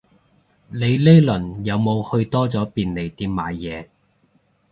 [0.71, 3.87] 你呢輪有冇去多咗便利店買嘢